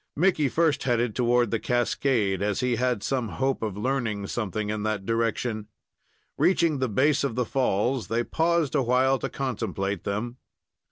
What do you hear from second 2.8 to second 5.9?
some hope of learning something in that direction.